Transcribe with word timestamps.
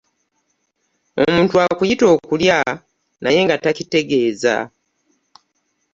Omuntu 1.23 1.55
akuyita 1.67 2.05
okulya 2.15 2.59
naye 3.23 3.39
nga 3.45 3.55
takitegeeza. 3.63 4.55